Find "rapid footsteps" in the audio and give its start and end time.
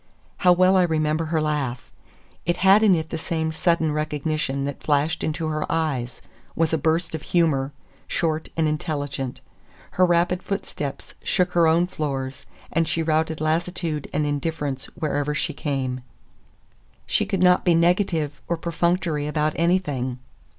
10.07-11.13